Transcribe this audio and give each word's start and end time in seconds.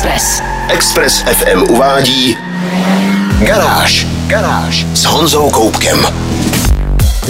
Express. 0.00 0.42
Express 0.68 1.22
FM 1.22 1.62
uvádí 1.70 2.36
Garáž. 3.38 4.06
Garáž 4.26 4.86
s 4.94 5.04
Honzou 5.04 5.50
Koupkem. 5.50 6.06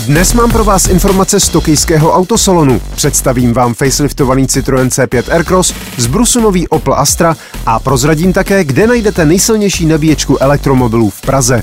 Dnes 0.06 0.32
mám 0.32 0.50
pro 0.50 0.64
vás 0.64 0.88
informace 0.88 1.40
z 1.40 1.48
tokijského 1.48 2.12
autosalonu. 2.12 2.80
Představím 2.94 3.52
vám 3.52 3.74
faceliftovaný 3.74 4.46
Citroën 4.46 4.88
C5 4.88 5.32
Aircross, 5.32 5.74
zbrusu 5.96 6.40
nový 6.40 6.68
Opel 6.68 6.94
Astra 6.94 7.36
a 7.66 7.78
prozradím 7.78 8.32
také, 8.32 8.64
kde 8.64 8.86
najdete 8.86 9.24
nejsilnější 9.24 9.86
nabíječku 9.86 10.38
elektromobilů 10.38 11.10
v 11.10 11.20
Praze. 11.20 11.62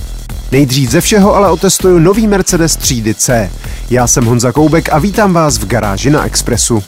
Nejdřív 0.52 0.92
ze 0.92 1.02
všeho 1.02 1.36
ale 1.36 1.52
otestuju 1.52 2.00
nový 2.00 2.28
Mercedes 2.28 2.76
třídy 2.76 3.16
C. 3.16 3.52
Já 3.90 4.08
jsem 4.08 4.26
Honza 4.26 4.52
Koubek 4.52 4.94
a 4.94 5.00
vítám 5.00 5.34
vás 5.34 5.58
v 5.58 5.68
garáži 5.68 6.10
na 6.10 6.26
Expressu. 6.26 6.84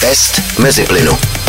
Test 0.00 0.58
mezi 0.58 0.82
plynu. 0.84 1.39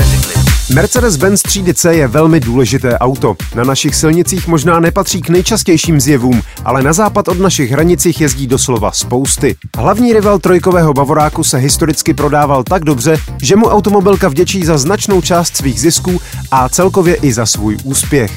Mercedes-Benz 0.74 1.42
třídy 1.42 1.74
C 1.74 1.94
je 1.94 2.08
velmi 2.08 2.40
důležité 2.40 3.00
auto. 3.00 3.36
Na 3.56 3.64
našich 3.64 3.96
silnicích 3.96 4.48
možná 4.48 4.80
nepatří 4.80 5.22
k 5.22 5.30
nejčastějším 5.30 6.02
zjevům, 6.02 6.42
ale 6.66 6.84
na 6.84 6.94
západ 6.94 7.28
od 7.28 7.40
našich 7.40 7.72
hranicích 7.72 8.22
jezdí 8.22 8.48
doslova 8.48 8.92
spousty. 8.92 9.56
Hlavní 9.78 10.14
rival 10.14 10.40
trojkového 10.40 10.94
Bavoráku 10.94 11.44
se 11.44 11.58
historicky 11.58 12.14
prodával 12.14 12.64
tak 12.64 12.84
dobře, 12.84 13.18
že 13.42 13.56
mu 13.56 13.66
automobilka 13.66 14.28
vděčí 14.28 14.66
za 14.66 14.78
značnou 14.78 15.22
část 15.22 15.58
svých 15.58 15.82
zisků 15.82 16.22
a 16.52 16.70
celkově 16.70 17.16
i 17.16 17.34
za 17.34 17.46
svůj 17.46 17.78
úspěch. 17.84 18.32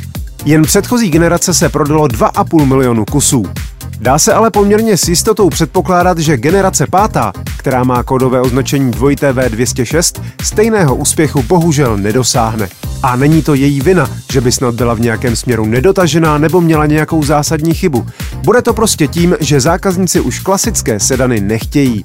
Jen 0.44 0.62
předchozí 0.62 1.10
generace 1.10 1.54
se 1.54 1.68
prodalo 1.68 2.06
2,5 2.06 2.64
milionu 2.66 3.04
kusů. 3.04 3.44
Dá 4.04 4.18
se 4.18 4.32
ale 4.32 4.50
poměrně 4.50 4.96
s 4.96 5.08
jistotou 5.08 5.50
předpokládat, 5.50 6.18
že 6.18 6.36
generace 6.36 6.86
pátá, 6.86 7.32
která 7.58 7.84
má 7.84 8.02
kódové 8.02 8.40
označení 8.40 8.92
2TV206, 8.92 10.22
stejného 10.42 10.96
úspěchu 10.96 11.42
bohužel 11.42 11.96
nedosáhne. 11.96 12.68
A 13.02 13.16
není 13.16 13.42
to 13.42 13.54
její 13.54 13.80
vina, 13.80 14.10
že 14.32 14.40
by 14.40 14.52
snad 14.52 14.74
byla 14.74 14.94
v 14.94 15.00
nějakém 15.00 15.36
směru 15.36 15.66
nedotažená 15.66 16.38
nebo 16.38 16.60
měla 16.60 16.86
nějakou 16.86 17.22
zásadní 17.22 17.74
chybu. 17.74 18.06
Bude 18.34 18.62
to 18.62 18.74
prostě 18.74 19.06
tím, 19.06 19.36
že 19.40 19.60
zákazníci 19.60 20.20
už 20.20 20.38
klasické 20.38 21.00
sedany 21.00 21.40
nechtějí. 21.40 22.04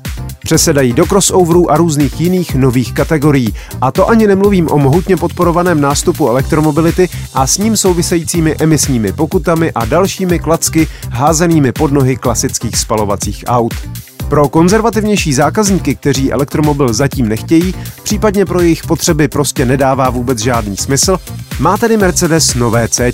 Přesedají 0.50 0.94
do 0.94 1.06
crossoverů 1.06 1.72
a 1.72 1.78
různých 1.78 2.22
jiných 2.22 2.56
nových 2.56 2.94
kategorií. 2.94 3.54
A 3.82 3.92
to 3.92 4.10
ani 4.10 4.28
nemluvím 4.28 4.72
o 4.72 4.78
mohutně 4.78 5.18
podporovaném 5.18 5.82
nástupu 5.82 6.30
elektromobility 6.30 7.10
a 7.34 7.48
s 7.48 7.58
ním 7.58 7.78
souvisejícími 7.78 8.56
emisními 8.60 9.14
pokutami 9.14 9.72
a 9.72 9.86
dalšími 9.86 10.40
klacky 10.40 10.88
házenými 11.12 11.72
pod 11.72 11.92
nohy 11.92 12.18
klasických 12.18 12.78
spalovacích 12.78 13.44
aut. 13.48 13.74
Pro 14.30 14.50
konzervativnější 14.50 15.34
zákazníky, 15.34 15.96
kteří 15.96 16.32
elektromobil 16.32 16.94
zatím 16.94 17.30
nechtějí, 17.30 17.76
případně 18.04 18.46
pro 18.46 18.62
jejich 18.62 18.84
potřeby 18.84 19.28
prostě 19.28 19.66
nedává 19.66 20.10
vůbec 20.10 20.40
žádný 20.40 20.78
smysl, 20.78 21.18
má 21.60 21.78
tedy 21.78 21.98
Mercedes 21.98 22.56
nové 22.56 22.88
C. 22.88 23.12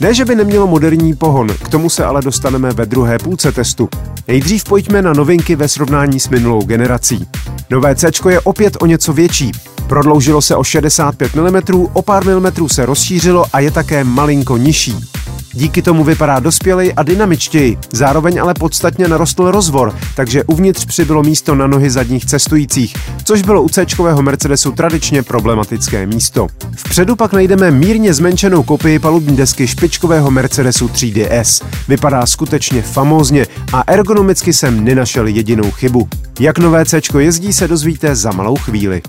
Ne, 0.00 0.14
že 0.14 0.24
by 0.24 0.34
nemělo 0.34 0.66
moderní 0.66 1.14
pohon, 1.14 1.48
k 1.48 1.68
tomu 1.68 1.90
se 1.90 2.04
ale 2.04 2.22
dostaneme 2.22 2.72
ve 2.72 2.86
druhé 2.86 3.18
půlce 3.18 3.52
testu. 3.52 3.88
Nejdřív 4.28 4.64
pojďme 4.64 5.02
na 5.02 5.12
novinky 5.12 5.56
ve 5.56 5.68
srovnání 5.68 6.20
s 6.20 6.28
minulou 6.28 6.62
generací. 6.62 7.26
Nové 7.70 7.94
C 7.94 8.10
je 8.28 8.40
opět 8.40 8.76
o 8.80 8.86
něco 8.86 9.12
větší. 9.12 9.52
Prodloužilo 9.88 10.42
se 10.42 10.56
o 10.56 10.64
65 10.64 11.34
mm, 11.34 11.86
o 11.92 12.02
pár 12.02 12.24
milimetrů 12.24 12.68
se 12.68 12.86
rozšířilo 12.86 13.46
a 13.52 13.60
je 13.60 13.70
také 13.70 14.04
malinko 14.04 14.56
nižší. 14.56 15.15
Díky 15.56 15.82
tomu 15.82 16.04
vypadá 16.04 16.40
dospělej 16.40 16.92
a 16.96 17.02
dynamičtěji, 17.02 17.78
zároveň 17.92 18.40
ale 18.40 18.54
podstatně 18.54 19.08
narostl 19.08 19.50
rozvor, 19.50 19.94
takže 20.16 20.44
uvnitř 20.44 20.84
přibylo 20.84 21.22
místo 21.22 21.54
na 21.54 21.66
nohy 21.66 21.90
zadních 21.90 22.26
cestujících, 22.26 22.94
což 23.24 23.42
bylo 23.42 23.62
u 23.62 23.68
C 23.68 23.86
Mercedesu 24.20 24.72
tradičně 24.72 25.22
problematické 25.22 26.06
místo. 26.06 26.46
Vpředu 26.76 27.16
pak 27.16 27.32
najdeme 27.32 27.70
mírně 27.70 28.14
zmenšenou 28.14 28.62
kopii 28.62 28.98
palubní 28.98 29.36
desky 29.36 29.66
špičkového 29.66 30.30
Mercedesu 30.30 30.88
3DS. 30.88 31.64
Vypadá 31.88 32.26
skutečně 32.26 32.82
famózně 32.82 33.46
a 33.72 33.84
ergonomicky 33.86 34.52
jsem 34.52 34.84
nenašel 34.84 35.26
jedinou 35.26 35.70
chybu. 35.70 36.08
Jak 36.40 36.58
nové 36.58 36.84
C 36.84 37.00
jezdí, 37.18 37.52
se 37.52 37.68
dozvíte 37.68 38.16
za 38.16 38.32
malou 38.32 38.56
chvíli. 38.56 39.02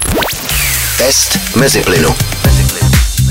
Test 0.98 1.56
mezi 1.56 1.82
plynu. 1.82 2.37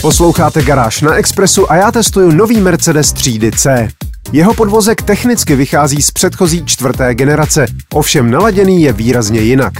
Posloucháte 0.01 0.62
Garáž 0.62 1.01
na 1.01 1.15
Expressu 1.15 1.73
a 1.73 1.77
já 1.77 1.93
testuju 1.93 2.31
nový 2.31 2.61
Mercedes 2.61 3.12
třídy 3.12 3.51
C. 3.51 3.89
Jeho 4.33 4.55
podvozek 4.55 5.03
technicky 5.03 5.57
vychází 5.57 6.03
z 6.03 6.11
předchozí 6.11 6.62
čtvrté 6.65 7.15
generace, 7.15 7.67
ovšem 7.95 8.31
naladěný 8.31 8.83
je 8.83 8.93
výrazně 8.93 9.41
jinak. 9.41 9.73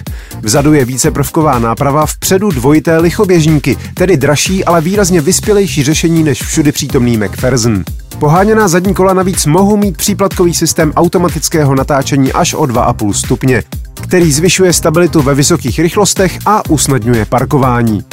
Vzadu 0.43 0.73
je 0.75 0.85
víceprvková 0.85 1.59
náprava, 1.59 2.07
vpředu 2.07 2.51
dvojité 2.51 2.99
lichoběžníky, 2.99 3.77
tedy 3.95 4.17
dražší, 4.17 4.65
ale 4.65 4.81
výrazně 4.81 5.21
vyspělejší 5.21 5.83
řešení 5.83 6.23
než 6.23 6.43
všudy 6.43 6.73
přítomný 6.73 7.17
McPherson. 7.17 7.85
Poháněná 8.19 8.69
zadní 8.69 8.95
kola 8.95 9.15
navíc 9.15 9.47
mohou 9.47 9.77
mít 9.77 9.97
příplatkový 9.97 10.55
systém 10.55 10.93
automatického 10.97 11.75
natáčení 11.75 12.33
až 12.33 12.55
o 12.55 12.63
2,5 12.63 13.13
stupně, 13.13 13.63
který 14.03 14.33
zvyšuje 14.33 14.73
stabilitu 14.73 15.23
ve 15.23 15.35
vysokých 15.35 15.79
rychlostech 15.79 16.39
a 16.47 16.71
usnadňuje 16.71 17.25
parkování. 17.25 18.05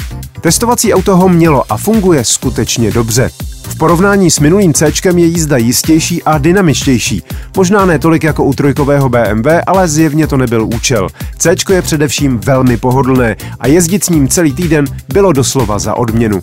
Testovací 0.43 0.93
auto 0.93 1.17
ho 1.17 1.29
mělo 1.29 1.63
a 1.69 1.77
funguje 1.77 2.23
skutečně 2.23 2.91
dobře. 2.91 3.29
V 3.63 3.77
porovnání 3.77 4.31
s 4.31 4.39
minulým 4.39 4.73
C 4.73 4.91
je 5.15 5.25
jízda 5.25 5.57
jistější 5.57 6.23
a 6.23 6.37
dynamičtější. 6.37 7.23
Možná 7.57 7.85
ne 7.85 7.99
tolik 7.99 8.23
jako 8.23 8.43
u 8.43 8.53
trojkového 8.53 9.09
BMW, 9.09 9.47
ale 9.67 9.87
zjevně 9.87 10.27
to 10.27 10.37
nebyl 10.37 10.65
účel. 10.65 11.07
C 11.37 11.55
je 11.69 11.81
především 11.81 12.37
velmi 12.37 12.77
pohodlné 12.77 13.35
a 13.59 13.67
jezdit 13.67 14.03
s 14.03 14.09
ním 14.09 14.27
celý 14.27 14.53
týden 14.53 14.85
bylo 15.13 15.33
doslova 15.33 15.79
za 15.79 15.93
odměnu. 15.93 16.41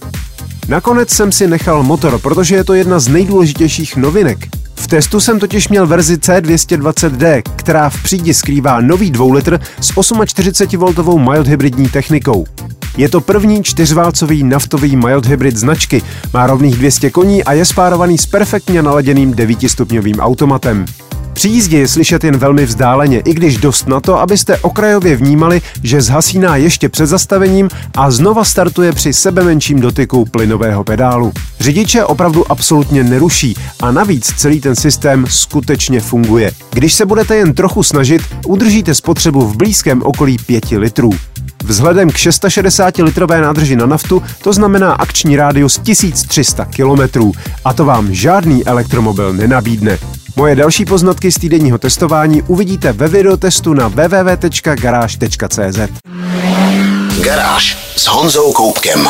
Nakonec 0.69 1.11
jsem 1.11 1.33
si 1.33 1.47
nechal 1.47 1.83
motor, 1.83 2.19
protože 2.19 2.57
je 2.57 2.65
to 2.65 2.75
jedna 2.75 2.99
z 2.99 3.09
nejdůležitějších 3.09 3.97
novinek. 3.97 4.39
V 4.75 4.87
testu 4.87 5.21
jsem 5.21 5.39
totiž 5.39 5.69
měl 5.69 5.87
verzi 5.87 6.17
C220D, 6.17 7.43
která 7.57 7.91
v 7.91 8.03
přídi 8.03 8.35
skrývá 8.35 8.81
nový 8.81 9.11
2 9.11 9.35
litr 9.35 9.61
s 9.81 9.91
48V 9.91 11.31
mild 11.31 11.47
hybridní 11.47 11.89
technikou. 11.89 12.47
Je 13.01 13.09
to 13.09 13.21
první 13.21 13.63
čtyřválcový 13.63 14.43
naftový 14.43 14.97
mild 14.97 15.27
hybrid 15.27 15.57
značky, 15.57 16.03
má 16.33 16.47
rovných 16.47 16.77
200 16.77 17.11
koní 17.11 17.45
a 17.45 17.53
je 17.53 17.65
spárovaný 17.65 18.19
s 18.19 18.27
perfektně 18.27 18.83
naladěným 18.83 19.35
9-stupňovým 19.35 20.19
automatem. 20.19 20.87
Při 21.33 21.49
jízdě 21.49 21.79
je 21.79 21.89
slyšet 21.89 22.25
jen 22.25 22.37
velmi 22.37 22.67
vzdáleně, 22.67 23.21
i 23.21 23.35
když 23.35 23.57
dost 23.57 23.89
na 23.89 24.01
to, 24.01 24.19
abyste 24.19 24.59
okrajově 24.59 25.17
vnímali, 25.17 25.63
že 25.83 26.03
zhasíná 26.03 26.57
ještě 26.57 26.89
před 26.89 27.07
zastavením 27.07 27.69
a 27.97 28.11
znova 28.11 28.45
startuje 28.45 28.93
při 28.93 29.13
sebe 29.13 29.45
menším 29.45 29.81
dotyku 29.81 30.25
plynového 30.25 30.85
pedálu. 30.85 31.33
Řidiče 31.61 32.05
opravdu 32.05 32.53
absolutně 32.53 33.05
neruší 33.05 33.57
a 33.81 33.93
navíc 33.93 34.33
celý 34.37 34.61
ten 34.61 34.77
systém 34.77 35.27
skutečně 35.29 36.01
funguje. 36.01 36.51
Když 36.73 36.95
se 36.95 37.07
budete 37.07 37.37
jen 37.37 37.55
trochu 37.55 37.83
snažit, 37.83 38.23
udržíte 38.47 38.95
spotřebu 38.95 39.47
v 39.47 39.57
blízkém 39.57 40.03
okolí 40.03 40.37
5 40.47 40.71
litrů. 40.71 41.11
Vzhledem 41.65 42.11
k 42.11 42.15
660-litrové 42.15 43.41
nádrži 43.41 43.77
na 43.77 43.87
naftu 43.87 44.23
to 44.43 44.53
znamená 44.53 44.93
akční 44.93 45.37
rádius 45.37 45.79
1300 45.79 46.65
km 46.65 47.01
a 47.65 47.73
to 47.73 47.85
vám 47.85 48.15
žádný 48.15 48.67
elektromobil 48.67 49.33
nenabídne. 49.33 49.99
Moje 50.37 50.57
další 50.57 50.85
poznatky 50.85 51.33
z 51.33 51.39
týdenního 51.39 51.79
testování 51.79 52.43
uvidíte 52.43 52.93
ve 52.93 53.09
videotestu 53.09 53.75
na 53.75 53.89
www.garáž.cz. 53.89 55.79
Garáž 57.23 57.93
s 57.97 58.07
Honzou 58.07 58.53
Koupkem. 58.53 59.09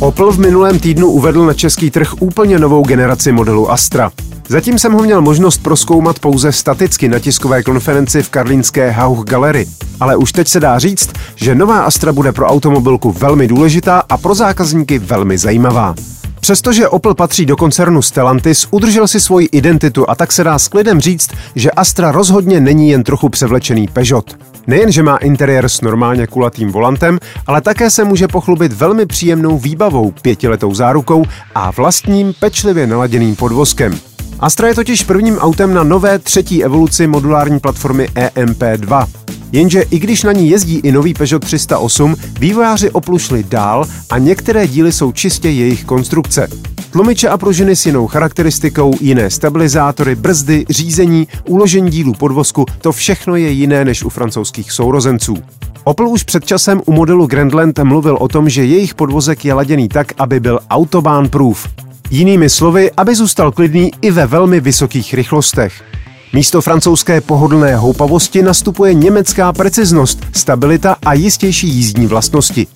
Opel 0.00 0.32
v 0.32 0.38
minulém 0.38 0.78
týdnu 0.78 1.10
uvedl 1.10 1.46
na 1.46 1.54
český 1.54 1.90
trh 1.90 2.22
úplně 2.22 2.58
novou 2.58 2.84
generaci 2.84 3.32
modelu 3.32 3.70
Astra. 3.70 4.10
Zatím 4.48 4.78
jsem 4.78 4.92
ho 4.92 5.02
měl 5.02 5.22
možnost 5.22 5.62
proskoumat 5.62 6.18
pouze 6.18 6.52
staticky 6.52 7.08
na 7.08 7.18
tiskové 7.18 7.62
konferenci 7.62 8.22
v 8.22 8.28
karlínské 8.30 8.90
Hauch 8.90 9.24
Gallery. 9.24 9.66
Ale 10.00 10.16
už 10.16 10.32
teď 10.32 10.48
se 10.48 10.60
dá 10.60 10.78
říct, 10.78 11.10
že 11.36 11.54
nová 11.54 11.80
Astra 11.80 12.12
bude 12.12 12.32
pro 12.32 12.46
automobilku 12.46 13.12
velmi 13.12 13.48
důležitá 13.48 14.02
a 14.08 14.16
pro 14.16 14.34
zákazníky 14.34 14.98
velmi 14.98 15.38
zajímavá. 15.38 15.94
Přestože 16.40 16.88
Opel 16.88 17.14
patří 17.14 17.46
do 17.46 17.56
koncernu 17.56 18.02
Stellantis, 18.02 18.68
udržel 18.70 19.08
si 19.08 19.20
svoji 19.20 19.46
identitu 19.46 20.10
a 20.10 20.14
tak 20.14 20.32
se 20.32 20.44
dá 20.44 20.58
s 20.58 20.68
klidem 20.68 21.00
říct, 21.00 21.30
že 21.54 21.70
Astra 21.70 22.12
rozhodně 22.12 22.60
není 22.60 22.90
jen 22.90 23.02
trochu 23.02 23.28
převlečený 23.28 23.88
Peugeot. 23.88 24.36
Nejen, 24.66 24.92
že 24.92 25.02
má 25.02 25.16
interiér 25.16 25.68
s 25.68 25.80
normálně 25.80 26.26
kulatým 26.26 26.72
volantem, 26.72 27.18
ale 27.46 27.60
také 27.60 27.90
se 27.90 28.04
může 28.04 28.28
pochlubit 28.28 28.72
velmi 28.72 29.06
příjemnou 29.06 29.58
výbavou, 29.58 30.10
pětiletou 30.22 30.74
zárukou 30.74 31.24
a 31.54 31.70
vlastním 31.70 32.34
pečlivě 32.40 32.86
naladěným 32.86 33.36
podvozkem. 33.36 33.98
Astra 34.40 34.68
je 34.68 34.74
totiž 34.74 35.02
prvním 35.02 35.38
autem 35.38 35.74
na 35.74 35.82
nové 35.82 36.18
třetí 36.18 36.64
evoluci 36.64 37.06
modulární 37.06 37.60
platformy 37.60 38.08
EMP2. 38.14 39.06
Jenže 39.52 39.82
i 39.82 39.98
když 39.98 40.22
na 40.22 40.32
ní 40.32 40.50
jezdí 40.50 40.78
i 40.78 40.92
nový 40.92 41.14
Peugeot 41.14 41.44
308, 41.44 42.16
vývojáři 42.40 42.90
oplušli 42.90 43.44
dál 43.44 43.84
a 44.10 44.18
některé 44.18 44.66
díly 44.66 44.92
jsou 44.92 45.12
čistě 45.12 45.50
jejich 45.50 45.84
konstrukce. 45.84 46.48
Tlumiče 46.90 47.28
a 47.28 47.38
pružiny 47.38 47.76
s 47.76 47.86
jinou 47.86 48.06
charakteristikou, 48.06 48.94
jiné 49.00 49.30
stabilizátory, 49.30 50.14
brzdy, 50.14 50.64
řízení, 50.70 51.28
uložení 51.48 51.90
dílů 51.90 52.14
podvozku, 52.14 52.66
to 52.80 52.92
všechno 52.92 53.36
je 53.36 53.50
jiné 53.50 53.84
než 53.84 54.04
u 54.04 54.08
francouzských 54.08 54.72
sourozenců. 54.72 55.36
Opel 55.84 56.08
už 56.08 56.22
před 56.22 56.46
časem 56.46 56.82
u 56.86 56.92
modelu 56.92 57.26
Grandland 57.26 57.78
mluvil 57.78 58.16
o 58.20 58.28
tom, 58.28 58.48
že 58.48 58.64
jejich 58.64 58.94
podvozek 58.94 59.44
je 59.44 59.54
laděný 59.54 59.88
tak, 59.88 60.12
aby 60.18 60.40
byl 60.40 60.60
autobahn 60.70 61.28
proof. 61.28 61.68
Jinými 62.10 62.50
slovy, 62.50 62.90
aby 62.96 63.14
zůstal 63.14 63.52
klidný 63.52 63.90
i 64.02 64.10
ve 64.10 64.26
velmi 64.26 64.60
vysokých 64.60 65.14
rychlostech. 65.14 65.82
Místo 66.32 66.60
francouzské 66.60 67.20
pohodlné 67.20 67.76
houpavosti 67.76 68.42
nastupuje 68.42 68.94
německá 68.94 69.52
preciznost, 69.52 70.26
stabilita 70.32 70.96
a 71.06 71.14
jistější 71.14 71.68
jízdní 71.68 72.06
vlastnosti. 72.06 72.66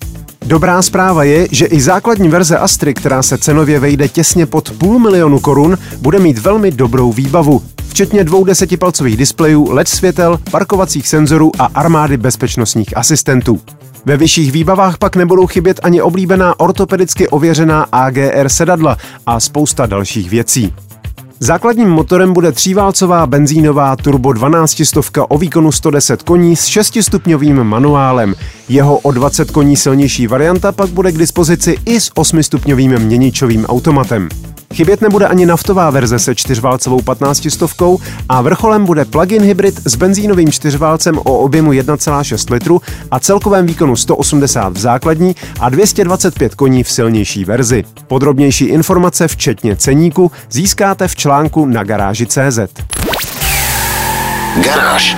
Dobrá 0.45 0.81
zpráva 0.81 1.23
je, 1.23 1.47
že 1.51 1.65
i 1.65 1.81
základní 1.81 2.29
verze 2.29 2.57
Astry, 2.57 2.93
která 2.93 3.23
se 3.23 3.37
cenově 3.37 3.79
vejde 3.79 4.07
těsně 4.07 4.45
pod 4.45 4.71
půl 4.71 4.99
milionu 4.99 5.39
korun, 5.39 5.77
bude 5.97 6.19
mít 6.19 6.37
velmi 6.37 6.71
dobrou 6.71 7.13
výbavu, 7.13 7.61
včetně 7.87 8.23
dvou 8.23 8.43
desetipalcových 8.43 9.17
displejů, 9.17 9.71
LED 9.71 9.87
světel, 9.87 10.39
parkovacích 10.51 11.07
senzorů 11.07 11.51
a 11.59 11.65
armády 11.65 12.17
bezpečnostních 12.17 12.97
asistentů. 12.97 13.61
Ve 14.05 14.17
vyšších 14.17 14.51
výbavách 14.51 14.97
pak 14.97 15.15
nebudou 15.15 15.47
chybět 15.47 15.79
ani 15.83 16.01
oblíbená 16.01 16.59
ortopedicky 16.59 17.27
ověřená 17.27 17.85
AGR 17.91 18.49
sedadla 18.49 18.97
a 19.25 19.39
spousta 19.39 19.85
dalších 19.85 20.29
věcí. 20.29 20.73
Základním 21.45 21.89
motorem 21.89 22.33
bude 22.33 22.51
tříválcová 22.51 23.27
benzínová 23.27 23.95
turbo 23.95 24.33
12 24.33 24.81
stovka 24.85 25.31
o 25.31 25.37
výkonu 25.37 25.71
110 25.71 26.23
koní 26.23 26.55
s 26.55 26.67
6-stupňovým 26.67 27.63
manuálem. 27.63 28.35
Jeho 28.69 28.97
o 28.97 29.11
20 29.11 29.51
koní 29.51 29.77
silnější 29.77 30.27
varianta 30.27 30.71
pak 30.71 30.89
bude 30.89 31.11
k 31.11 31.17
dispozici 31.17 31.77
i 31.85 31.99
s 31.99 32.11
8-stupňovým 32.11 32.99
měničovým 32.99 33.65
automatem. 33.65 34.29
Chybět 34.73 35.01
nebude 35.01 35.27
ani 35.27 35.45
naftová 35.45 35.89
verze 35.89 36.19
se 36.19 36.35
čtyřválcovou 36.35 37.01
15 37.01 37.47
stovkou 37.49 37.99
a 38.29 38.41
vrcholem 38.41 38.85
bude 38.85 39.05
plug-in 39.05 39.43
hybrid 39.43 39.81
s 39.85 39.95
benzínovým 39.95 40.51
čtyřválcem 40.51 41.17
o 41.17 41.37
objemu 41.37 41.71
1,6 41.71 42.53
litru 42.53 42.81
a 43.11 43.19
celkovém 43.19 43.65
výkonu 43.65 43.95
180 43.95 44.73
v 44.73 44.79
základní 44.79 45.35
a 45.59 45.69
225 45.69 46.55
koní 46.55 46.83
v 46.83 46.91
silnější 46.91 47.45
verzi. 47.45 47.83
Podrobnější 48.07 48.65
informace 48.65 49.27
včetně 49.27 49.75
ceníku 49.75 50.31
získáte 50.51 51.07
v 51.07 51.15
článku 51.15 51.65
na 51.65 51.83
garáži.cz. 51.83 52.59
Garáž. 54.63 55.17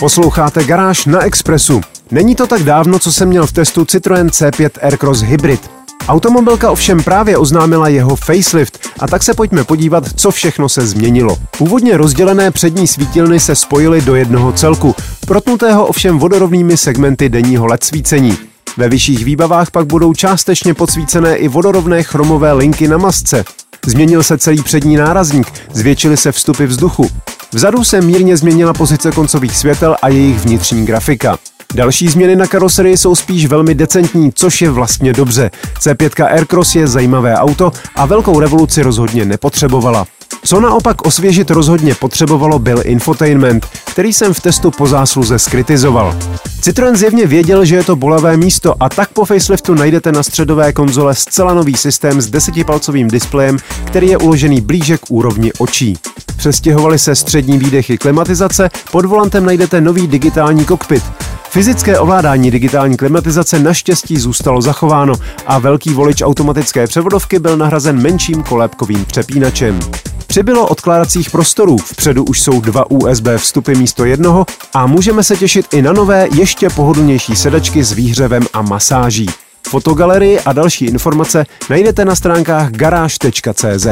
Posloucháte 0.00 0.64
Garáž 0.64 1.06
na 1.06 1.22
Expressu. 1.22 1.80
Není 2.10 2.34
to 2.34 2.46
tak 2.46 2.62
dávno, 2.62 2.98
co 2.98 3.12
jsem 3.12 3.28
měl 3.28 3.46
v 3.46 3.52
testu 3.52 3.84
Citroën 3.84 4.26
C5 4.26 4.70
Aircross 4.82 5.20
Hybrid. 5.20 5.77
Automobilka 6.08 6.70
ovšem 6.70 7.02
právě 7.02 7.36
oznámila 7.36 7.88
jeho 7.88 8.16
facelift 8.16 8.88
a 8.98 9.06
tak 9.06 9.22
se 9.22 9.34
pojďme 9.34 9.64
podívat, 9.64 10.04
co 10.16 10.30
všechno 10.30 10.68
se 10.68 10.86
změnilo. 10.86 11.36
Původně 11.58 11.96
rozdělené 11.96 12.50
přední 12.50 12.86
svítilny 12.86 13.40
se 13.40 13.54
spojily 13.54 14.00
do 14.00 14.14
jednoho 14.14 14.52
celku, 14.52 14.94
protnutého 15.26 15.86
ovšem 15.86 16.18
vodorovnými 16.18 16.76
segmenty 16.76 17.28
denního 17.28 17.66
LED 17.66 17.84
svícení. 17.84 18.38
Ve 18.76 18.88
vyšších 18.88 19.24
výbavách 19.24 19.70
pak 19.70 19.86
budou 19.86 20.14
částečně 20.14 20.74
podsvícené 20.74 21.36
i 21.36 21.48
vodorovné 21.48 22.02
chromové 22.02 22.52
linky 22.52 22.88
na 22.88 22.98
masce. 22.98 23.44
Změnil 23.86 24.22
se 24.22 24.38
celý 24.38 24.62
přední 24.62 24.96
nárazník, 24.96 25.52
zvětšily 25.72 26.16
se 26.16 26.32
vstupy 26.32 26.64
vzduchu. 26.64 27.10
Vzadu 27.52 27.84
se 27.84 28.00
mírně 28.00 28.36
změnila 28.36 28.72
pozice 28.72 29.12
koncových 29.12 29.56
světel 29.56 29.96
a 30.02 30.08
jejich 30.08 30.38
vnitřní 30.38 30.86
grafika. 30.86 31.38
Další 31.74 32.08
změny 32.08 32.36
na 32.36 32.46
karoserii 32.46 32.96
jsou 32.96 33.14
spíš 33.14 33.46
velmi 33.46 33.74
decentní, 33.74 34.32
což 34.34 34.62
je 34.62 34.70
vlastně 34.70 35.12
dobře. 35.12 35.50
C5 35.80 36.24
Aircross 36.24 36.74
je 36.74 36.86
zajímavé 36.86 37.36
auto 37.36 37.72
a 37.94 38.06
velkou 38.06 38.40
revoluci 38.40 38.82
rozhodně 38.82 39.24
nepotřebovala. 39.24 40.06
Co 40.44 40.60
naopak 40.60 41.06
osvěžit 41.06 41.50
rozhodně 41.50 41.94
potřebovalo 41.94 42.58
byl 42.58 42.80
infotainment, 42.84 43.66
který 43.84 44.12
jsem 44.12 44.34
v 44.34 44.40
testu 44.40 44.70
po 44.70 44.86
zásluze 44.86 45.38
skritizoval. 45.38 46.16
Citroen 46.60 46.96
zjevně 46.96 47.26
věděl, 47.26 47.64
že 47.64 47.76
je 47.76 47.84
to 47.84 47.96
bolavé 47.96 48.36
místo 48.36 48.74
a 48.80 48.88
tak 48.88 49.08
po 49.08 49.24
faceliftu 49.24 49.74
najdete 49.74 50.12
na 50.12 50.22
středové 50.22 50.72
konzole 50.72 51.14
zcela 51.14 51.54
nový 51.54 51.74
systém 51.74 52.20
s 52.20 52.30
desetipalcovým 52.30 53.08
displejem, 53.08 53.56
který 53.84 54.08
je 54.08 54.18
uložený 54.18 54.60
blíže 54.60 54.98
k 54.98 55.10
úrovni 55.10 55.52
očí. 55.58 55.98
Přestěhovali 56.36 56.98
se 56.98 57.14
střední 57.14 57.58
výdechy 57.58 57.98
klimatizace, 57.98 58.70
pod 58.92 59.04
volantem 59.04 59.46
najdete 59.46 59.80
nový 59.80 60.06
digitální 60.06 60.64
kokpit. 60.64 61.02
Fyzické 61.50 61.98
ovládání 61.98 62.50
digitální 62.50 62.96
klimatizace 62.96 63.58
naštěstí 63.58 64.16
zůstalo 64.16 64.62
zachováno 64.62 65.14
a 65.46 65.58
velký 65.58 65.90
volič 65.90 66.22
automatické 66.22 66.86
převodovky 66.86 67.38
byl 67.38 67.56
nahrazen 67.56 68.02
menším 68.02 68.42
kolébkovým 68.42 69.04
přepínačem. 69.04 69.78
Přibylo 70.26 70.66
odkládacích 70.66 71.30
prostorů, 71.30 71.78
vpředu 71.78 72.24
už 72.24 72.40
jsou 72.40 72.60
dva 72.60 72.90
USB 72.90 73.26
vstupy 73.36 73.74
místo 73.74 74.04
jednoho 74.04 74.46
a 74.74 74.86
můžeme 74.86 75.24
se 75.24 75.36
těšit 75.36 75.66
i 75.74 75.82
na 75.82 75.92
nové, 75.92 76.28
ještě 76.34 76.70
pohodlnější 76.70 77.36
sedačky 77.36 77.84
s 77.84 77.92
výhřevem 77.92 78.42
a 78.52 78.62
masáží. 78.62 79.26
Fotogalerii 79.68 80.40
a 80.40 80.52
další 80.52 80.84
informace 80.84 81.46
najdete 81.70 82.04
na 82.04 82.14
stránkách 82.14 82.70
garáž.cz. 82.70 83.86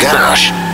Garáž. 0.00 0.69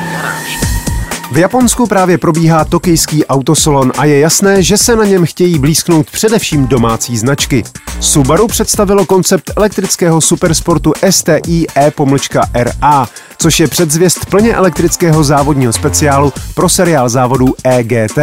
V 1.36 1.38
Japonsku 1.38 1.86
právě 1.86 2.18
probíhá 2.18 2.64
tokijský 2.64 3.26
autosalon 3.26 3.92
a 3.98 4.04
je 4.04 4.18
jasné, 4.18 4.62
že 4.62 4.76
se 4.78 4.96
na 4.96 5.04
něm 5.04 5.26
chtějí 5.26 5.58
blízknout 5.58 6.10
především 6.10 6.66
domácí 6.66 7.16
značky. 7.16 7.64
Subaru 8.00 8.46
představilo 8.46 9.06
koncept 9.06 9.50
elektrického 9.56 10.20
supersportu 10.20 10.92
STI 11.10 11.66
E-RA, 11.74 13.08
což 13.38 13.60
je 13.60 13.68
předzvěst 13.68 14.26
plně 14.26 14.54
elektrického 14.54 15.24
závodního 15.24 15.72
speciálu 15.72 16.32
pro 16.54 16.68
seriál 16.68 17.08
závodů 17.08 17.54
EGT. 17.64 18.18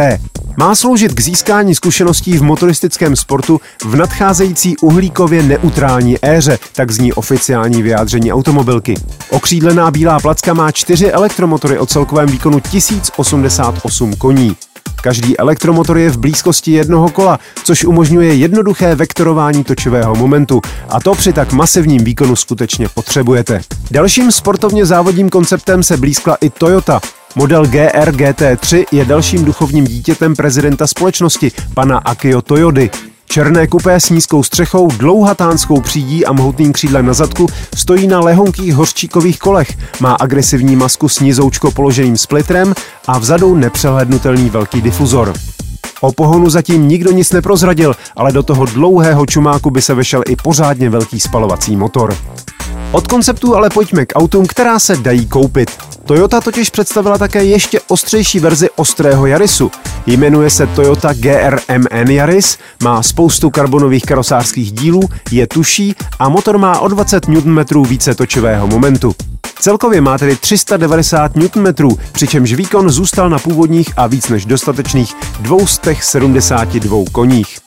Má 0.56 0.74
sloužit 0.74 1.12
k 1.12 1.20
získání 1.20 1.74
zkušeností 1.74 2.38
v 2.38 2.42
motoristickém 2.42 3.16
sportu 3.16 3.60
v 3.84 3.96
nadcházející 3.96 4.76
uhlíkově 4.76 5.42
neutrální 5.42 6.16
éře, 6.22 6.58
tak 6.72 6.90
zní 6.90 7.12
oficiální 7.12 7.82
vyjádření 7.82 8.32
automobilky. 8.32 8.94
Okřídlená 9.30 9.90
bílá 9.90 10.20
placka 10.20 10.54
má 10.54 10.72
čtyři 10.72 11.10
elektromotory 11.10 11.78
o 11.78 11.86
celkovém 11.86 12.26
výkonu 12.26 12.60
1088 12.60 14.16
koní. 14.16 14.56
Každý 15.04 15.38
elektromotor 15.38 15.98
je 15.98 16.10
v 16.10 16.18
blízkosti 16.18 16.72
jednoho 16.72 17.08
kola, 17.08 17.38
což 17.64 17.84
umožňuje 17.84 18.34
jednoduché 18.34 18.94
vektorování 18.94 19.64
točivého 19.64 20.14
momentu 20.14 20.62
a 20.88 21.00
to 21.00 21.14
při 21.14 21.32
tak 21.32 21.52
masivním 21.52 22.04
výkonu 22.04 22.36
skutečně 22.36 22.88
potřebujete. 22.88 23.60
Dalším 23.90 24.32
sportovně 24.32 24.86
závodním 24.86 25.30
konceptem 25.30 25.82
se 25.82 25.96
blízkla 25.96 26.36
i 26.40 26.50
Toyota. 26.50 27.00
Model 27.34 27.66
GR 27.66 28.10
GT3 28.10 28.84
je 28.92 29.04
dalším 29.04 29.44
duchovním 29.44 29.84
dítětem 29.84 30.36
prezidenta 30.36 30.86
společnosti, 30.86 31.52
pana 31.74 31.98
Akio 31.98 32.42
Toyody. 32.42 32.90
Černé 33.34 33.66
kupé 33.66 34.00
s 34.00 34.10
nízkou 34.10 34.42
střechou, 34.42 34.86
dlouhatánskou 34.86 35.80
přídí 35.80 36.26
a 36.26 36.32
mohutným 36.32 36.72
křídlem 36.72 37.06
na 37.06 37.12
zadku 37.12 37.46
stojí 37.76 38.06
na 38.06 38.20
lehonkých 38.20 38.74
hořčíkových 38.74 39.38
kolech, 39.38 39.68
má 40.00 40.12
agresivní 40.12 40.76
masku 40.76 41.08
s 41.08 41.20
nizoučko 41.20 41.70
položeným 41.70 42.16
splitrem 42.16 42.74
a 43.06 43.18
vzadu 43.18 43.54
nepřehlednutelný 43.54 44.50
velký 44.50 44.80
difuzor. 44.80 45.32
O 46.00 46.12
pohonu 46.12 46.50
zatím 46.50 46.88
nikdo 46.88 47.12
nic 47.12 47.32
neprozradil, 47.32 47.94
ale 48.16 48.32
do 48.32 48.42
toho 48.42 48.64
dlouhého 48.64 49.26
čumáku 49.26 49.70
by 49.70 49.82
se 49.82 49.94
vešel 49.94 50.22
i 50.28 50.36
pořádně 50.36 50.90
velký 50.90 51.20
spalovací 51.20 51.76
motor. 51.76 52.16
Od 52.92 53.06
konceptu 53.06 53.56
ale 53.56 53.70
pojďme 53.70 54.06
k 54.06 54.18
autům, 54.18 54.46
která 54.46 54.78
se 54.78 54.96
dají 54.96 55.26
koupit. 55.26 55.93
Toyota 56.06 56.40
totiž 56.40 56.70
představila 56.70 57.18
také 57.18 57.44
ještě 57.44 57.80
ostřejší 57.88 58.40
verzi 58.40 58.68
ostrého 58.76 59.26
Yarisu. 59.26 59.70
Jmenuje 60.06 60.50
se 60.50 60.66
Toyota 60.66 61.12
GRMN 61.12 62.10
Yaris, 62.10 62.58
má 62.82 63.02
spoustu 63.02 63.50
karbonových 63.50 64.02
karosářských 64.02 64.72
dílů, 64.72 65.00
je 65.30 65.46
tuší 65.46 65.94
a 66.18 66.28
motor 66.28 66.58
má 66.58 66.80
o 66.80 66.88
20 66.88 67.28
Nm 67.28 67.64
více 67.88 68.14
točivého 68.14 68.66
momentu. 68.66 69.14
Celkově 69.60 70.00
má 70.00 70.18
tedy 70.18 70.36
390 70.36 71.36
Nm, 71.36 71.96
přičemž 72.12 72.52
výkon 72.52 72.90
zůstal 72.90 73.30
na 73.30 73.38
původních 73.38 73.88
a 73.96 74.06
víc 74.06 74.28
než 74.28 74.46
dostatečných 74.46 75.14
272 75.40 77.04
koních. 77.12 77.58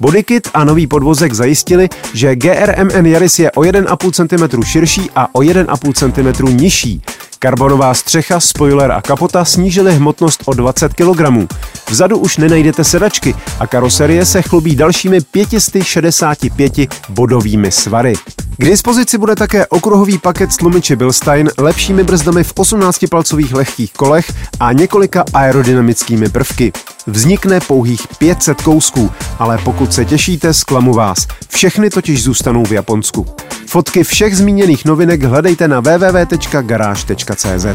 Bodykit 0.00 0.48
a 0.54 0.64
nový 0.64 0.86
podvozek 0.86 1.32
zajistili, 1.32 1.88
že 2.14 2.36
GRMN 2.36 3.06
Yaris 3.06 3.38
je 3.38 3.50
o 3.50 3.60
1,5 3.60 4.12
cm 4.12 4.62
širší 4.62 5.10
a 5.16 5.34
o 5.34 5.40
1,5 5.40 5.92
cm 6.34 6.56
nižší. 6.56 7.02
Karbonová 7.44 7.94
střecha, 7.94 8.40
spoiler 8.40 8.92
a 8.92 9.02
kapota 9.02 9.44
snížily 9.44 9.94
hmotnost 9.94 10.42
o 10.44 10.54
20 10.54 10.94
kg. 10.94 11.48
Vzadu 11.90 12.18
už 12.18 12.36
nenajdete 12.36 12.84
sedačky 12.84 13.34
a 13.60 13.66
karoserie 13.66 14.24
se 14.24 14.42
chlubí 14.42 14.76
dalšími 14.76 15.20
565 15.20 16.72
bodovými 17.08 17.70
svary. 17.70 18.14
K 18.58 18.64
dispozici 18.64 19.18
bude 19.18 19.34
také 19.34 19.66
okruhový 19.66 20.18
paket 20.18 20.52
slumiče 20.52 20.96
Bilstein 20.96 21.50
lepšími 21.58 22.04
brzdami 22.04 22.44
v 22.44 22.54
18-palcových 22.54 23.54
lehkých 23.54 23.92
kolech 23.92 24.32
a 24.60 24.72
několika 24.72 25.24
aerodynamickými 25.32 26.28
prvky. 26.28 26.72
Vznikne 27.06 27.60
pouhých 27.60 28.08
500 28.18 28.62
kousků, 28.62 29.10
ale 29.38 29.58
pokud 29.58 29.94
se 29.94 30.04
těšíte, 30.04 30.54
zklamu 30.54 30.94
vás. 30.94 31.26
Všechny 31.48 31.90
totiž 31.90 32.22
zůstanou 32.22 32.64
v 32.64 32.72
Japonsku. 32.72 33.26
Fotky 33.66 34.04
všech 34.04 34.36
zmíněných 34.36 34.84
novinek 34.84 35.22
hledejte 35.22 35.68
na 35.68 35.80
www.garáž.cz. 35.80 37.66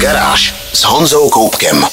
Garáž 0.00 0.70
s 0.74 0.84
Honzou 0.84 1.30
Koupkem. 1.30 1.84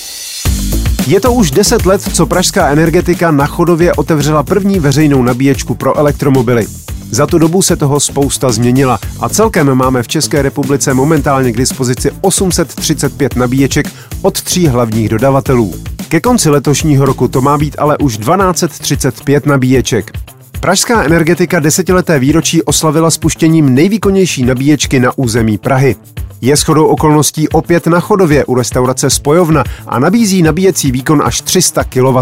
Je 1.08 1.22
to 1.22 1.34
už 1.34 1.52
10 1.52 1.86
let, 1.86 2.02
co 2.14 2.26
pražská 2.26 2.70
energetika 2.70 3.32
na 3.32 3.46
Chodově 3.46 3.94
otevřela 3.94 4.44
první 4.44 4.80
veřejnou 4.80 5.24
nabíječku 5.24 5.76
pro 5.76 5.98
elektromobily. 5.98 6.68
Za 7.12 7.28
tu 7.28 7.38
dobu 7.38 7.62
se 7.62 7.76
toho 7.76 8.00
spousta 8.00 8.52
změnila 8.52 9.00
a 9.20 9.30
celkem 9.30 9.76
máme 9.76 10.04
v 10.04 10.08
České 10.08 10.42
republice 10.42 10.94
momentálně 10.94 11.52
k 11.52 11.58
dispozici 11.58 12.12
835 12.22 13.36
nabíječek 13.36 13.88
od 14.22 14.42
tří 14.42 14.68
hlavních 14.68 15.10
dodavatelů. 15.10 15.74
Ke 16.08 16.22
konci 16.22 16.50
letošního 16.50 17.06
roku 17.06 17.28
to 17.28 17.42
má 17.42 17.58
být 17.58 17.76
ale 17.80 17.98
už 17.98 18.18
1235 18.18 19.46
nabíječek. 19.46 20.12
Pražská 20.60 21.04
energetika 21.04 21.60
desetileté 21.60 22.20
výročí 22.20 22.64
oslavila 22.64 23.12
spuštěním 23.12 23.74
nejvýkonnější 23.74 24.46
nabíječky 24.46 25.00
na 25.00 25.12
území 25.16 25.58
Prahy. 25.58 25.96
Je 26.42 26.56
shodou 26.56 26.86
okolností 26.86 27.50
opět 27.50 27.88
na 27.88 28.00
chodově 28.00 28.46
u 28.46 28.56
restaurace 28.56 29.10
Spojovna 29.10 29.64
a 29.88 30.00
nabízí 30.00 30.42
nabíjecí 30.42 30.92
výkon 30.92 31.22
až 31.26 31.42
300 31.42 31.84
kW. 31.84 32.18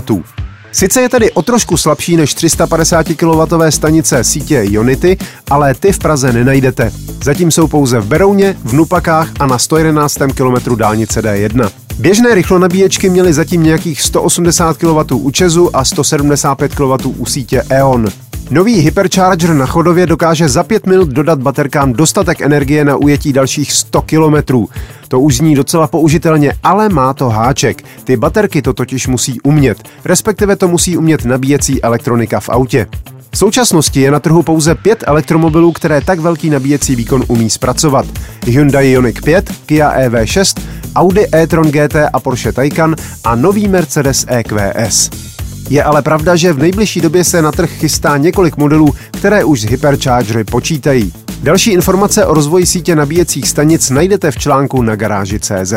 Sice 0.72 1.02
je 1.02 1.10
tedy 1.10 1.32
o 1.32 1.42
trošku 1.42 1.78
slabší 1.78 2.18
než 2.18 2.34
350 2.34 3.04
kW 3.04 3.70
stanice 3.70 4.24
sítě 4.24 4.80
Unity, 4.80 5.18
ale 5.50 5.74
ty 5.74 5.92
v 5.92 6.00
Praze 6.00 6.34
nenajdete. 6.34 6.92
Zatím 7.24 7.52
jsou 7.52 7.68
pouze 7.68 8.00
v 8.00 8.06
Berouně, 8.06 8.56
v 8.64 8.74
Nupakách 8.74 9.30
a 9.40 9.46
na 9.46 9.58
111. 9.58 10.18
km 10.36 10.76
dálnice 10.76 11.22
D1. 11.22 11.70
Běžné 12.00 12.36
rychlonabíječky 12.36 13.10
měly 13.10 13.34
zatím 13.34 13.64
nějakých 13.64 14.02
180 14.02 14.78
kW 14.78 15.16
u 15.16 15.32
Česu 15.32 15.76
a 15.76 15.86
175 15.86 16.76
kW 16.76 17.08
u 17.18 17.26
sítě 17.26 17.64
E.ON. 17.70 18.08
Nový 18.50 18.76
Hypercharger 18.80 19.54
na 19.54 19.66
chodově 19.66 20.06
dokáže 20.06 20.50
za 20.50 20.64
pět 20.64 20.86
minut 20.86 21.10
dodat 21.10 21.40
baterkám 21.40 21.94
dostatek 21.94 22.42
energie 22.42 22.86
na 22.86 22.96
ujetí 22.96 23.34
dalších 23.34 23.72
100 23.74 24.02
kilometrů. 24.02 24.70
To 25.08 25.20
už 25.20 25.38
zní 25.38 25.56
docela 25.56 25.88
použitelně, 25.88 26.54
ale 26.64 26.90
má 26.90 27.14
to 27.14 27.30
háček. 27.30 27.84
Ty 28.04 28.18
baterky 28.18 28.62
to 28.62 28.74
totiž 28.74 29.08
musí 29.08 29.42
umět, 29.42 29.78
respektive 30.06 30.56
to 30.56 30.68
musí 30.68 30.98
umět 30.98 31.26
nabíjecí 31.26 31.84
elektronika 31.84 32.40
v 32.40 32.50
autě. 32.50 32.88
V 33.32 33.38
současnosti 33.38 34.02
je 34.02 34.12
na 34.12 34.20
trhu 34.20 34.44
pouze 34.44 34.76
pět 34.76 35.04
elektromobilů, 35.08 35.72
které 35.72 36.02
tak 36.02 36.20
velký 36.20 36.50
nabíjecí 36.50 36.96
výkon 36.96 37.24
umí 37.28 37.50
zpracovat. 37.50 38.06
Hyundai 38.46 38.92
Ioniq 38.92 39.22
5, 39.22 39.52
Kia 39.66 40.08
EV6, 40.08 40.62
Audi 40.96 41.28
e-tron 41.36 41.72
GT 41.72 41.96
a 42.14 42.20
Porsche 42.20 42.52
Taycan 42.52 42.96
a 43.24 43.36
nový 43.36 43.68
Mercedes 43.68 44.26
EQS. 44.28 45.27
Je 45.70 45.84
ale 45.84 46.02
pravda, 46.02 46.36
že 46.36 46.54
v 46.54 46.60
nejbližší 46.60 47.02
době 47.02 47.24
se 47.24 47.42
na 47.42 47.52
trh 47.52 47.70
chystá 47.70 48.18
několik 48.18 48.58
modelů, 48.58 48.96
které 49.12 49.44
už 49.44 49.62
s 49.62 49.66
hyperchargery 49.66 50.44
počítají. 50.44 51.14
Další 51.44 51.72
informace 51.72 52.26
o 52.26 52.34
rozvoji 52.34 52.66
sítě 52.66 52.96
nabíjecích 52.96 53.50
stanic 53.50 53.90
najdete 53.90 54.32
v 54.32 54.38
článku 54.38 54.82
na 54.82 54.96
garáži 54.96 55.40
CZ. 55.40 55.74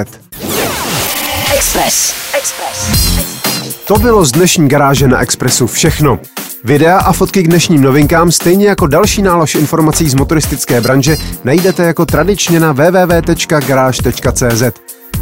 Express. 1.56 2.14
Express. 2.38 2.90
To 3.86 3.98
bylo 3.98 4.24
z 4.24 4.32
dnešní 4.32 4.68
garáže 4.68 5.08
na 5.08 5.20
Expressu 5.20 5.66
všechno. 5.66 6.18
Videa 6.64 6.98
a 6.98 7.12
fotky 7.12 7.42
k 7.42 7.48
dnešním 7.48 7.82
novinkám, 7.82 8.32
stejně 8.32 8.68
jako 8.68 8.86
další 8.86 9.22
nálož 9.22 9.54
informací 9.54 10.08
z 10.08 10.14
motoristické 10.14 10.80
branže, 10.80 11.16
najdete 11.44 11.82
jako 11.82 12.06
tradičně 12.06 12.60
na 12.60 12.72
www.garage.cz. 12.72 14.62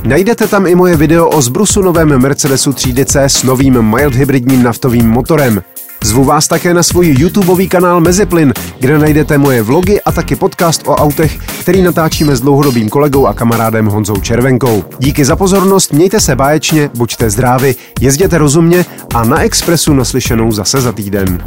Najdete 0.02 0.48
tam 0.48 0.66
i 0.66 0.74
moje 0.74 0.96
video 0.96 1.28
o 1.28 1.42
zbrusu 1.42 1.82
novém 1.82 2.18
Mercedesu 2.22 2.70
3DC 2.70 3.24
s 3.24 3.42
novým 3.42 3.82
mild 3.82 4.14
hybridním 4.14 4.62
naftovým 4.62 5.08
motorem. 5.08 5.62
Zvu 6.04 6.24
vás 6.24 6.48
také 6.48 6.74
na 6.74 6.82
svůj 6.82 7.14
YouTubeový 7.18 7.68
kanál 7.68 8.00
Meziplyn, 8.00 8.54
kde 8.80 8.98
najdete 8.98 9.38
moje 9.38 9.62
vlogy 9.62 10.00
a 10.00 10.12
taky 10.12 10.36
podcast 10.36 10.88
o 10.88 10.94
autech, 10.94 11.38
který 11.60 11.82
natáčíme 11.82 12.36
s 12.36 12.40
dlouhodobým 12.40 12.88
kolegou 12.88 13.26
a 13.26 13.34
kamarádem 13.34 13.86
Honzou 13.86 14.16
Červenkou. 14.16 14.84
Díky 14.98 15.24
za 15.24 15.36
pozornost, 15.36 15.92
mějte 15.92 16.20
se 16.20 16.36
báječně, 16.36 16.90
buďte 16.94 17.30
zdraví, 17.30 17.74
jezděte 18.00 18.38
rozumně 18.38 18.84
a 19.14 19.24
na 19.24 19.40
Expressu 19.40 19.94
naslyšenou 19.94 20.52
zase 20.52 20.80
za 20.80 20.92
týden. 20.92 21.46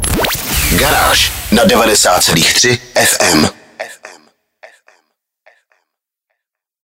Garáž 0.78 1.32
na 1.52 1.64
90,3 1.64 2.78
FM. 3.04 3.61